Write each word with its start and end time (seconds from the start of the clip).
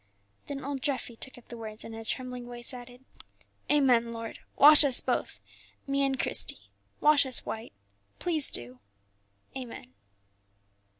Then 0.47 0.63
old 0.63 0.81
Treffy 0.81 1.15
took 1.15 1.37
up 1.37 1.49
the 1.49 1.57
words, 1.57 1.83
and 1.83 1.93
in 1.93 2.01
a 2.01 2.03
trembling 2.03 2.45
voice 2.45 2.73
added, 2.73 3.05
"Amen, 3.69 4.11
Lord; 4.13 4.39
wash 4.55 4.83
us 4.83 4.99
both, 4.99 5.39
me 5.85 6.03
and 6.03 6.19
Christie, 6.19 6.71
wash 6.99 7.23
us 7.23 7.45
white. 7.45 7.73
Please 8.17 8.49
do. 8.49 8.79
Amen." 9.55 9.93